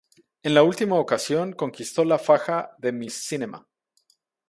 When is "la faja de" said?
2.05-2.91